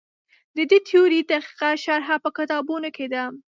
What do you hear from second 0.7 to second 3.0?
تیورۍ دقیقه شرحه په کتابونو